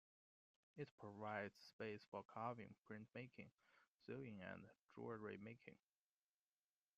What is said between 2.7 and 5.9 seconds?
print making, sewing and jewellery making.